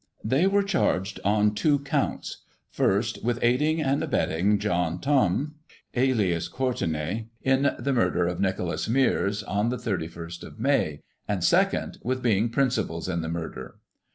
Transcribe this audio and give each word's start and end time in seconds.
They 0.23 0.47
were 0.47 0.63
charged 0.63 1.19
on 1.23 1.53
two 1.53 1.77
counts: 1.77 2.37
first, 2.71 3.23
with 3.23 3.37
aiding 3.43 3.83
and 3.83 4.01
abetting 4.01 4.57
John 4.57 4.97
Thom, 4.99 5.53
alias 5.93 6.47
Courtenay, 6.47 7.27
in 7.43 7.75
the 7.77 7.93
murder 7.93 8.25
of 8.25 8.39
Nicholas 8.39 8.89
Mears, 8.89 9.43
on 9.43 9.69
the 9.69 9.77
31st 9.77 10.41
of 10.41 10.59
May, 10.59 11.01
and 11.27 11.43
second, 11.43 11.99
with 12.01 12.23
being 12.23 12.49
principals 12.49 13.07
in 13.07 13.21
the 13.21 13.29
murder. 13.29 13.75